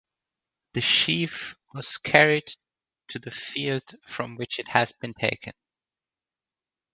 [0.73, 2.51] The sheaf was carried
[3.09, 5.53] to the field from which it had been taken.